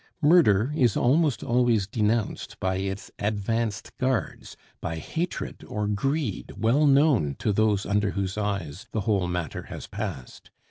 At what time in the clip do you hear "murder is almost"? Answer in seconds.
0.23-1.43